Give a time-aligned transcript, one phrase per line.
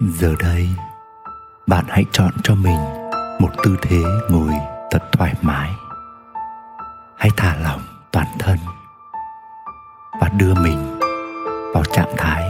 [0.00, 0.68] giờ đây,
[1.66, 2.78] bạn hãy chọn cho mình
[3.40, 3.96] một tư thế
[4.30, 4.52] ngồi
[4.90, 5.70] thật thoải mái.
[7.16, 7.80] Hãy thả lỏng
[8.12, 8.58] toàn thân
[10.20, 10.98] và đưa mình
[11.74, 12.44] vào trạng thái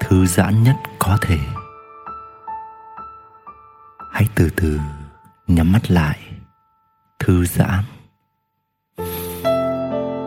[0.00, 1.38] thư giãn nhất có thể.
[4.12, 4.80] Hãy từ từ
[5.46, 6.18] nhắm mắt lại,
[7.18, 7.84] thư giãn.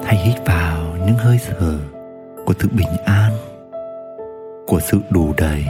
[0.06, 1.80] Hãy hít vào những hơi thở
[2.46, 3.32] của sự bình an,
[4.68, 5.66] của sự đủ đầy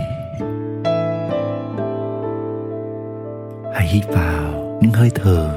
[3.83, 5.49] hãy hít vào những hơi thở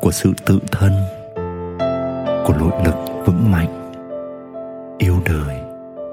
[0.00, 0.92] của sự tự thân
[2.46, 2.94] của nội lực
[3.26, 3.92] vững mạnh
[4.98, 5.56] yêu đời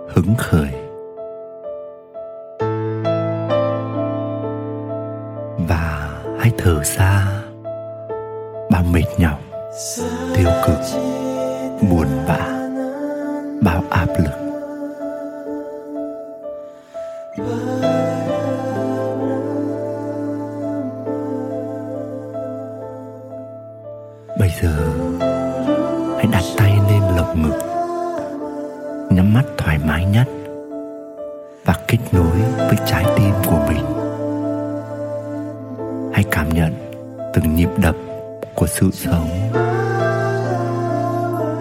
[0.10, 0.72] hứng khởi.
[5.70, 7.28] Và hãy thở ra
[8.72, 9.40] bao mệt nhọc
[10.36, 10.80] tiêu cực
[11.90, 12.48] buồn bã
[13.62, 14.47] bao áp lực
[24.40, 24.74] bây giờ,
[26.18, 27.60] hãy đặt tay lên lồng ngực,
[29.10, 30.28] nhắm mắt thoải mái nhất
[31.66, 33.86] và kết nối với trái tim của mình.
[36.14, 36.74] Hãy cảm nhận
[37.34, 37.96] từng nhịp đập
[38.56, 39.30] của sự sống.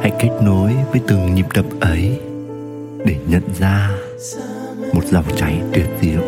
[0.01, 2.21] Hãy kết nối với từng nhịp đập ấy
[3.05, 3.91] để nhận ra
[4.95, 6.23] một dòng chảy tuyệt diệu.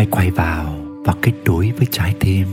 [0.00, 0.74] Hãy quay vào
[1.04, 2.46] và kết nối với trái tim.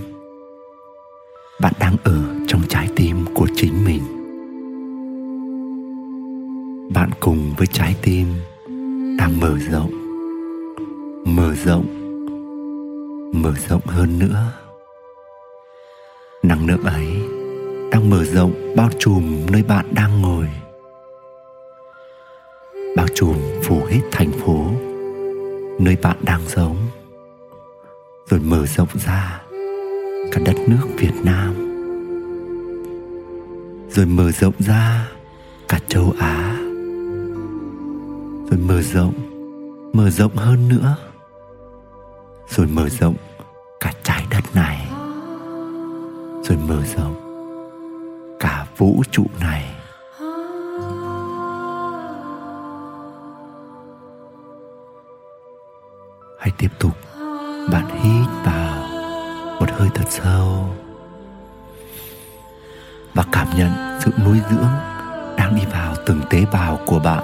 [1.62, 4.02] Bạn đang ở trong trái tim của chính mình.
[6.94, 8.28] Bạn cùng với trái tim
[9.18, 9.92] đang mở rộng
[11.26, 11.86] mở rộng
[13.34, 14.54] mở rộng hơn nữa.
[16.44, 17.08] Năng lượng ấy
[17.92, 20.50] đang mở rộng bao trùm nơi bạn đang ngồi.
[22.96, 24.66] Bao trùm phủ hết thành phố
[25.80, 26.76] nơi bạn đang sống
[28.30, 29.42] rồi mở rộng ra
[30.32, 31.54] cả đất nước Việt Nam,
[33.90, 35.08] rồi mở rộng ra
[35.68, 36.58] cả châu Á,
[38.50, 39.14] rồi mở rộng
[39.94, 40.96] mở rộng hơn nữa,
[42.50, 43.16] rồi mở rộng
[43.80, 44.88] cả trái đất này,
[46.44, 47.16] rồi mở rộng
[48.40, 49.74] cả vũ trụ này.
[56.40, 56.92] Hãy tiếp tục
[57.72, 58.84] bạn hít vào
[59.60, 60.76] một hơi thật sâu
[63.14, 64.68] và cảm nhận sự nuôi dưỡng
[65.38, 67.24] đang đi vào từng tế bào của bạn.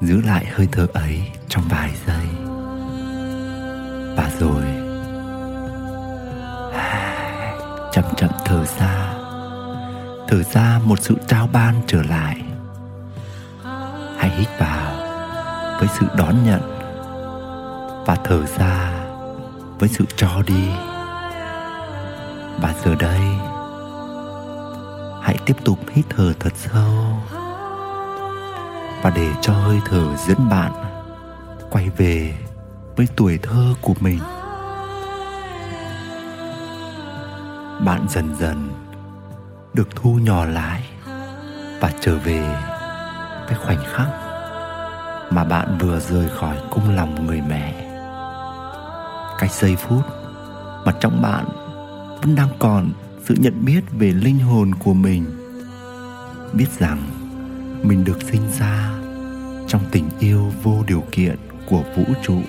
[0.00, 2.26] Giữ lại hơi thở ấy trong vài giây
[4.16, 4.62] và rồi
[7.92, 9.14] chậm chậm thở ra
[10.28, 12.42] thở ra một sự trao ban trở lại.
[14.18, 14.92] Hãy hít vào
[15.78, 16.81] với sự đón nhận
[18.06, 18.92] và thở ra
[19.78, 20.68] với sự cho đi.
[22.60, 23.20] Và giờ đây,
[25.22, 27.22] hãy tiếp tục hít thở thật sâu.
[29.02, 30.72] Và để cho hơi thở dẫn bạn
[31.70, 32.34] quay về
[32.96, 34.18] với tuổi thơ của mình.
[37.84, 38.68] Bạn dần dần
[39.74, 40.82] được thu nhỏ lại
[41.80, 42.56] và trở về
[43.48, 44.06] cái khoảnh khắc
[45.30, 47.91] mà bạn vừa rời khỏi cung lòng người mẹ
[49.42, 50.02] cái giây phút.
[50.84, 51.44] Mà trong bạn
[52.22, 52.90] vẫn đang còn
[53.24, 55.24] sự nhận biết về linh hồn của mình.
[56.52, 56.98] Biết rằng
[57.82, 58.90] mình được sinh ra
[59.68, 61.36] trong tình yêu vô điều kiện
[61.70, 62.40] của vũ trụ,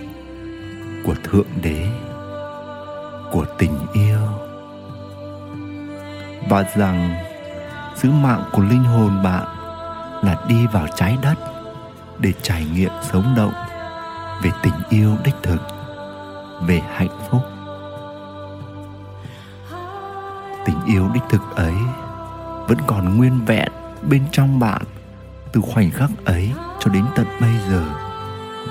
[1.05, 1.87] của thượng đế,
[3.31, 4.27] của tình yêu.
[6.49, 7.15] Và rằng
[7.95, 9.45] sứ mạng của linh hồn bạn
[10.23, 11.35] là đi vào trái đất
[12.19, 13.53] để trải nghiệm sống động
[14.43, 15.72] về tình yêu đích thực
[16.67, 17.41] về hạnh phúc.
[20.65, 21.75] Tình yêu đích thực ấy
[22.67, 23.71] vẫn còn nguyên vẹn
[24.09, 24.81] bên trong bạn
[25.51, 27.83] từ khoảnh khắc ấy cho đến tận bây giờ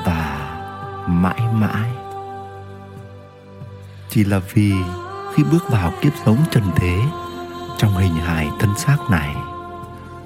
[0.06, 0.48] và
[1.06, 1.90] mãi mãi.
[4.08, 4.74] Chỉ là vì
[5.34, 6.98] khi bước vào kiếp sống trần thế
[7.78, 9.34] trong hình hài thân xác này,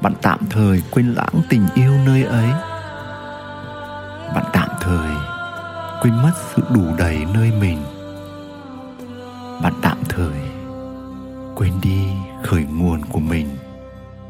[0.01, 2.49] bạn tạm thời quên lãng tình yêu nơi ấy.
[6.03, 7.79] Quên mất sự đủ đầy nơi mình.
[9.63, 10.41] Bạn tạm thời
[11.55, 12.07] quên đi
[12.45, 13.49] khởi nguồn của mình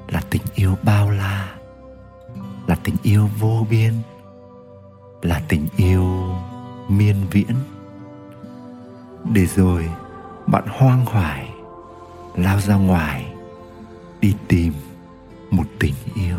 [0.09, 1.55] là tình yêu bao la,
[2.67, 3.95] là tình yêu vô biên,
[5.23, 6.35] là tình yêu
[6.89, 7.55] miên viễn.
[9.33, 9.91] Để rồi
[10.47, 11.51] bạn hoang hoài
[12.35, 13.33] lao ra ngoài
[14.21, 14.73] đi tìm
[15.51, 16.39] một tình yêu,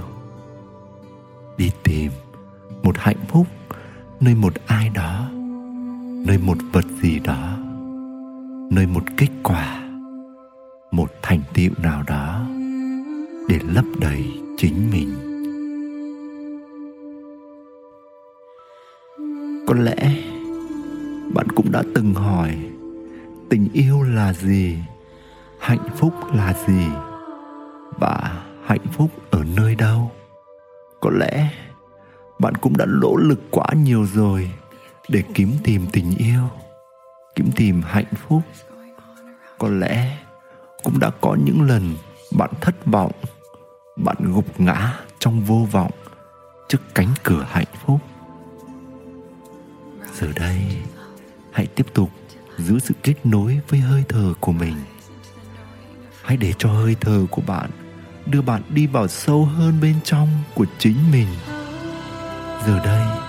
[1.58, 2.12] đi tìm
[2.84, 3.48] một hạnh phúc
[4.20, 4.77] nơi một ai
[6.48, 7.58] một vật gì đó,
[8.72, 9.90] nơi một kết quả,
[10.92, 12.46] một thành tựu nào đó
[13.50, 14.26] để lấp đầy
[14.58, 15.10] chính mình.
[19.68, 19.96] Có lẽ
[21.34, 22.58] bạn cũng đã từng hỏi,
[23.50, 24.78] tình yêu là gì,
[25.60, 26.86] hạnh phúc là gì
[28.00, 30.12] và hạnh phúc ở nơi đâu?
[31.02, 31.50] Có lẽ
[32.40, 34.52] bạn cũng đã nỗ lực quá nhiều rồi
[35.10, 36.50] để kiếm tìm tình yêu,
[37.36, 38.42] kiếm tìm hạnh phúc.
[39.58, 40.18] Có lẽ
[40.84, 41.96] cũng đã có những lần
[42.38, 43.12] bạn thất vọng,
[43.96, 45.92] bạn gục ngã trong vô vọng
[46.70, 48.00] trước cánh cửa hạnh phúc.
[50.14, 50.62] Giờ đây,
[51.52, 52.10] hãy tiếp tục
[52.58, 54.76] giữ sự kết nối với hơi thở của mình.
[56.22, 57.70] Hãy để cho hơi thở của bạn
[58.26, 61.28] đưa bạn đi vào sâu hơn bên trong của chính mình.
[62.66, 63.27] Giờ đây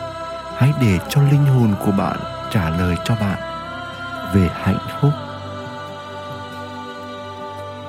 [0.58, 2.16] hãy để cho linh hồn của bạn
[2.50, 3.38] trả lời cho bạn
[4.34, 5.12] về hạnh phúc.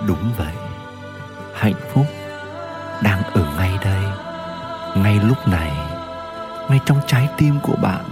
[0.08, 0.54] Đúng vậy,
[1.54, 2.06] hạnh phúc
[3.04, 4.04] đang ở ngay đây,
[4.96, 5.72] ngay lúc này,
[6.70, 8.04] ngay trong trái tim của bạn.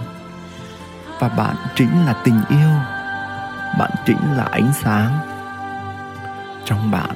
[1.20, 2.70] Và bạn chính là tình yêu,
[3.78, 5.18] bạn chính là ánh sáng
[6.64, 7.14] trong bạn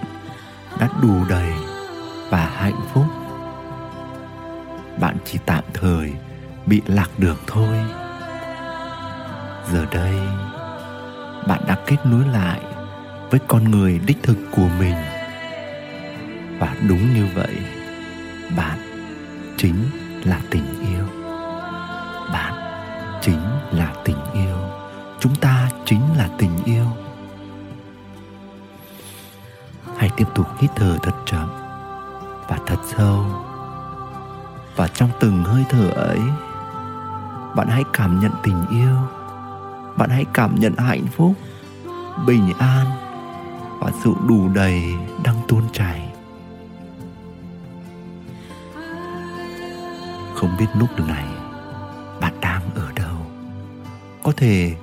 [0.79, 1.53] đã đủ đầy
[2.31, 3.07] và hạnh phúc.
[5.01, 6.13] Bạn chỉ tạm thời
[6.67, 7.79] bị lạc đường thôi.
[9.73, 10.15] Giờ đây,
[11.47, 12.61] bạn đã kết nối lại
[13.31, 14.97] với con người đích thực của mình.
[16.59, 17.57] Và đúng như vậy,
[18.57, 18.79] bạn
[19.57, 19.85] chính
[20.25, 21.07] là tình yêu.
[22.33, 22.55] Bạn
[23.21, 24.57] chính là tình yêu.
[25.21, 26.87] Chúng ta chính là tình yêu.
[29.97, 31.49] Hãy tiếp tục hít thở thật chậm
[32.49, 33.25] và thật sâu.
[34.77, 36.21] Và trong từng hơi thở ấy
[37.57, 38.97] bạn hãy cảm nhận tình yêu.
[39.97, 41.33] Bạn hãy cảm nhận hạnh phúc,
[42.27, 42.87] bình an
[43.81, 44.83] và sự đủ đầy
[45.25, 46.13] đang tuôn chảy
[50.43, 51.25] không biết lúc này
[52.21, 53.17] bạn đang ở đâu.
[54.23, 54.75] Có thể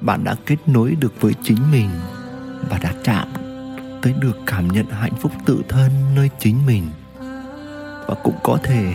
[0.00, 1.90] bạn đã kết nối được với chính mình
[2.70, 3.28] và đã chạm
[4.02, 6.88] tới được cảm nhận hạnh phúc tự thân nơi chính mình.
[8.06, 8.94] Và cũng có thể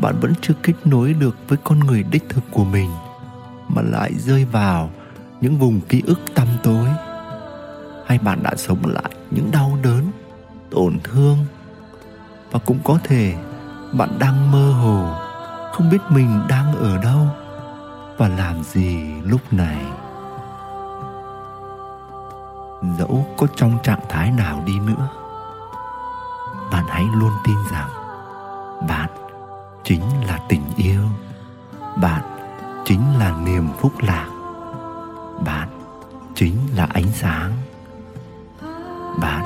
[0.00, 2.90] bạn vẫn chưa kết nối được với con người đích thực của mình,
[3.68, 4.90] mà lại rơi vào
[5.40, 6.88] những vùng ký ức tăm tối.
[8.06, 10.04] Hay bạn đã sống lại những đau đớn,
[10.70, 11.38] tổn thương,
[12.50, 13.34] và cũng có thể
[13.92, 15.14] bạn đang mơ hồ,
[15.72, 17.26] không biết mình đang ở đâu
[18.16, 19.84] và làm gì lúc này.
[22.98, 25.08] Dẫu có trong trạng thái nào đi nữa,
[26.72, 27.88] bạn hãy luôn tin rằng
[28.88, 29.10] bạn
[29.84, 31.02] chính là tình yêu.
[32.02, 32.22] Bạn
[32.84, 34.28] chính là niềm phúc lạc.
[35.44, 35.68] Bạn
[36.34, 37.52] chính là ánh sáng.
[39.20, 39.44] Bạn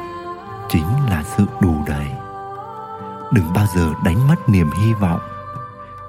[0.69, 2.07] chính là sự đủ đầy.
[3.33, 5.21] Đừng bao giờ đánh mất niềm hy vọng.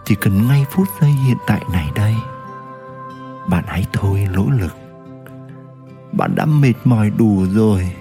[0.05, 2.15] Chỉ cần ngay phút giây hiện tại này đây,
[3.49, 4.75] bạn hãy thôi nỗ lực.
[6.11, 7.95] Bạn đã mệt mỏi đủ rồi.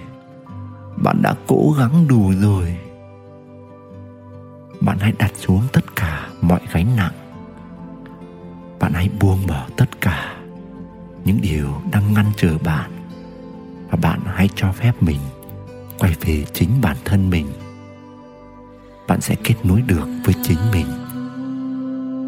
[1.03, 2.77] Bạn đã cố gắng đủ rồi.
[4.81, 7.13] Bạn hãy đặt xuống tất cả mọi gánh nặng.
[8.79, 10.35] Bạn hãy buông bỏ tất cả
[11.25, 12.91] những điều đang ngăn trở bạn
[13.89, 15.19] và bạn hãy cho phép mình
[15.99, 17.47] quay về chính bản thân mình.
[19.07, 20.87] Bạn sẽ kết nối được với chính mình,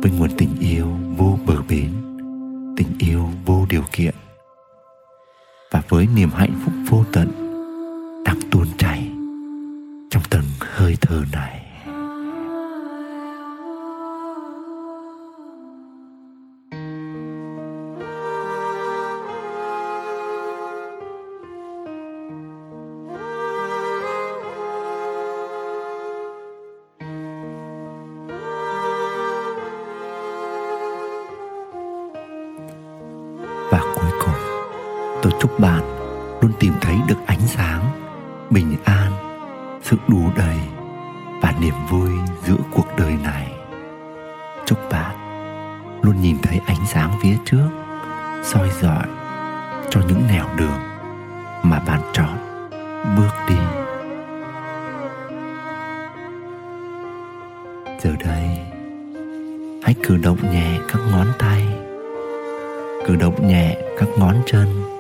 [0.02, 0.88] với nguồn tình yêu
[1.18, 1.92] vô bờ bến,
[2.78, 4.16] tình yêu vô điều kiện
[5.72, 7.32] và với niềm hạnh phúc vô tận
[8.26, 9.12] đang tuôn chảy
[10.10, 11.61] trong từng hơi thở này.
[35.62, 35.82] Bạn
[36.42, 37.82] luôn tìm thấy được ánh sáng,
[38.50, 39.12] bình an,
[39.84, 40.60] sự đủ đầy
[41.42, 42.10] và niềm vui
[42.44, 43.52] giữa cuộc đời này.
[44.66, 45.16] Chúc bạn
[46.02, 47.70] luôn nhìn thấy ánh sáng phía trước,
[48.44, 49.06] soi dọi
[49.90, 50.80] cho những nẻo đường
[51.64, 52.38] mà bạn chọn
[53.18, 53.56] bước đi.
[58.04, 58.60] Giờ đây,
[59.84, 61.68] hãy cử động nhẹ các ngón tay,
[63.08, 64.91] cử động nhẹ các ngón chân.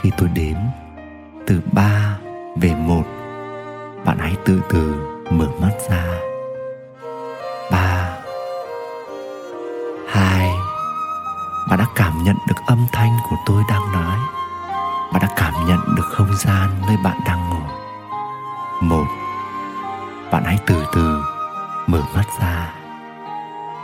[0.00, 0.56] Khi tôi đếm
[1.46, 2.16] từ ba
[2.60, 3.02] về một,
[4.04, 4.94] bạn hãy từ từ
[5.30, 6.04] mở mắt ra.
[7.70, 8.16] Ba,
[10.08, 10.50] hai,
[11.70, 14.18] bạn đã cảm nhận được âm thanh của tôi đang nói.
[15.12, 17.78] Bạn đã cảm nhận được không gian nơi bạn đang ngồi
[18.80, 19.06] một,
[20.32, 21.22] bạn hãy từ từ
[21.86, 22.72] mở mắt ra.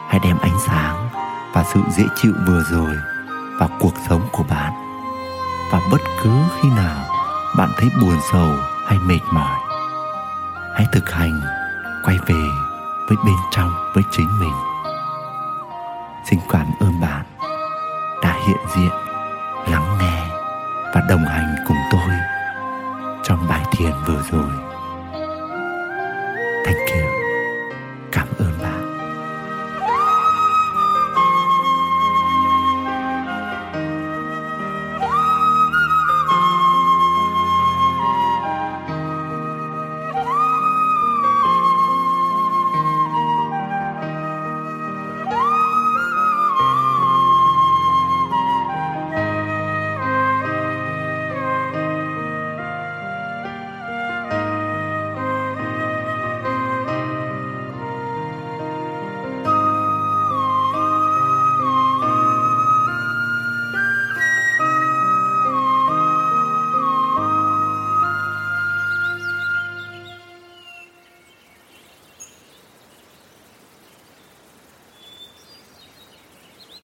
[0.08, 1.08] Hãy đem ánh sáng
[1.52, 2.96] và sự dễ chịu vừa rồi
[3.58, 4.83] vào cuộc sống của bạn
[5.72, 6.30] và bất cứ
[6.60, 7.04] khi nào
[7.56, 8.50] bạn thấy buồn sầu
[8.86, 9.58] hay mệt mỏi,
[10.74, 11.40] hãy thực hành
[12.04, 12.48] quay về
[13.08, 14.54] với bên trong, với chính mình.
[16.30, 17.24] Xin cảm ơn bạn
[18.22, 18.90] đã hiện diện,
[19.68, 20.26] lắng nghe
[20.94, 22.10] và đồng hành cùng tôi
[23.24, 24.50] trong bài thiền vừa rồi.
[26.64, 27.03] Thank you.